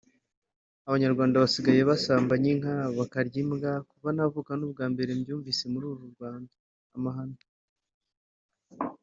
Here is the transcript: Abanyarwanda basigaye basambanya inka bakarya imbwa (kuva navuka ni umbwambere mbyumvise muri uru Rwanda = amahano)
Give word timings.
Abanyarwanda 0.87 1.43
basigaye 1.43 1.81
basambanya 1.89 2.47
inka 2.53 2.73
bakarya 2.97 3.37
imbwa 3.43 3.71
(kuva 3.89 4.09
navuka 4.17 4.51
ni 4.55 4.63
umbwambere 4.67 5.11
mbyumvise 5.19 5.63
muri 5.73 5.85
uru 5.91 6.03
Rwanda 6.13 6.53
= 6.75 6.95
amahano) 6.95 7.37